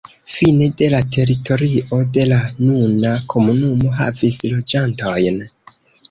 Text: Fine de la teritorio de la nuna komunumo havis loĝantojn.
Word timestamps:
Fine 0.35 0.67
de 0.79 0.85
la 0.91 0.99
teritorio 1.15 1.99
de 2.15 2.23
la 2.31 2.39
nuna 2.69 3.11
komunumo 3.33 3.91
havis 3.99 4.39
loĝantojn. 4.55 5.39